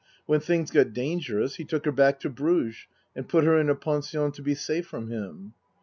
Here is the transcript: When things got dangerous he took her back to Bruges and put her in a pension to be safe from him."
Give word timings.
When 0.25 0.39
things 0.39 0.71
got 0.71 0.93
dangerous 0.93 1.57
he 1.57 1.63
took 1.63 1.85
her 1.85 1.91
back 1.91 2.19
to 2.21 2.29
Bruges 2.31 2.87
and 3.15 3.29
put 3.29 3.43
her 3.43 3.59
in 3.59 3.69
a 3.69 3.75
pension 3.75 4.31
to 4.31 4.41
be 4.41 4.55
safe 4.55 4.87
from 4.87 5.11
him." 5.11 5.53